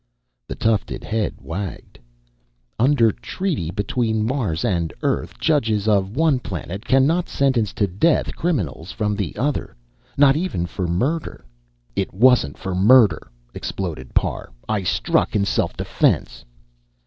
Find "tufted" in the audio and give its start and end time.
0.55-1.03